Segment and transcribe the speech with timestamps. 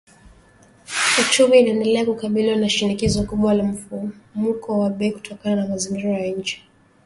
[1.21, 6.61] Uchumi unaendelea kukabiliwa na shinikizo kubwa la mfumuko wa bei kutokana na mazingira ya nje